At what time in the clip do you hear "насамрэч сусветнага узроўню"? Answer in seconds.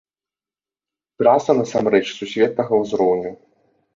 1.59-3.31